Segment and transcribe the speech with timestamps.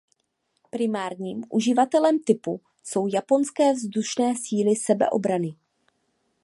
[0.69, 5.55] Primárním uživatelem typu jsou Japonské vzdušné síly sebeobrany.